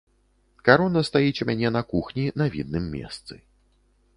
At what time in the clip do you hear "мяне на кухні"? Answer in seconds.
1.49-2.25